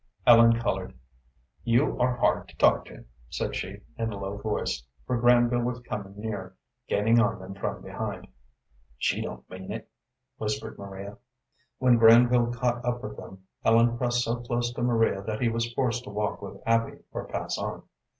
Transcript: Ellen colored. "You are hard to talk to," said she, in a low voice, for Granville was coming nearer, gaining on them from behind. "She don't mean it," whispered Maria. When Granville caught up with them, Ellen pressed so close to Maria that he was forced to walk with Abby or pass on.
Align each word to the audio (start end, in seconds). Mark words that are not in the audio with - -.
Ellen 0.25 0.59
colored. 0.59 0.95
"You 1.63 1.95
are 1.99 2.17
hard 2.17 2.49
to 2.49 2.57
talk 2.57 2.85
to," 2.85 3.05
said 3.29 3.55
she, 3.55 3.81
in 3.99 4.11
a 4.11 4.17
low 4.17 4.35
voice, 4.37 4.83
for 5.05 5.15
Granville 5.19 5.61
was 5.61 5.79
coming 5.81 6.13
nearer, 6.17 6.55
gaining 6.87 7.19
on 7.21 7.37
them 7.37 7.53
from 7.53 7.83
behind. 7.83 8.25
"She 8.97 9.21
don't 9.21 9.47
mean 9.47 9.71
it," 9.71 9.87
whispered 10.37 10.79
Maria. 10.79 11.19
When 11.77 11.97
Granville 11.97 12.51
caught 12.51 12.83
up 12.83 13.03
with 13.03 13.15
them, 13.15 13.43
Ellen 13.63 13.95
pressed 13.95 14.23
so 14.23 14.37
close 14.37 14.73
to 14.73 14.81
Maria 14.81 15.21
that 15.21 15.39
he 15.39 15.49
was 15.49 15.71
forced 15.71 16.05
to 16.05 16.09
walk 16.09 16.41
with 16.41 16.59
Abby 16.65 17.01
or 17.11 17.25
pass 17.27 17.59
on. 17.59 17.83